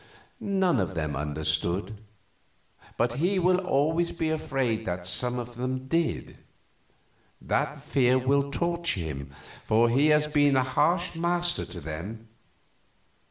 [0.39, 1.99] "None of them understood,
[2.97, 6.39] but he will always be afraid that some of them did.
[7.39, 9.31] That fear will be torture to him,
[9.67, 12.29] for he has been a harsh master to them.